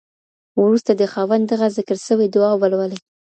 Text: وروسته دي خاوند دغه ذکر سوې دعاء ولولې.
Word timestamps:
وروسته 0.61 0.91
دي 0.99 1.05
خاوند 1.13 1.43
دغه 1.51 1.67
ذکر 1.77 1.97
سوې 2.07 2.27
دعاء 2.33 2.55
ولولې. 2.61 2.99